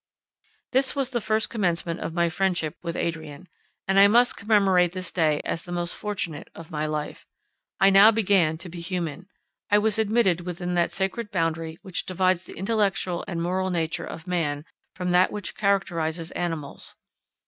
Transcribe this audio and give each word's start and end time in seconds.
This 0.71 0.95
was 0.95 1.11
the 1.11 1.21
first 1.21 1.51
commencement 1.51 1.99
of 1.99 2.11
my 2.15 2.27
friendship 2.27 2.75
with 2.81 2.95
Adrian, 2.95 3.47
and 3.87 3.99
I 3.99 4.07
must 4.07 4.35
commemorate 4.35 4.93
this 4.93 5.11
day 5.11 5.41
as 5.45 5.61
the 5.61 5.71
most 5.71 5.95
fortunate 5.95 6.47
of 6.55 6.71
my 6.71 6.87
life. 6.87 7.27
I 7.79 7.91
now 7.91 8.09
began 8.09 8.57
to 8.57 8.67
be 8.67 8.81
human. 8.81 9.27
I 9.69 9.77
was 9.77 9.99
admitted 9.99 10.41
within 10.41 10.73
that 10.73 10.91
sacred 10.91 11.29
boundary 11.29 11.77
which 11.83 12.07
divides 12.07 12.45
the 12.45 12.57
intellectual 12.57 13.23
and 13.27 13.43
moral 13.43 13.69
nature 13.69 14.07
of 14.07 14.25
man 14.25 14.65
from 14.95 15.11
that 15.11 15.31
which 15.31 15.55
characterizes 15.55 16.31
animals. 16.31 16.95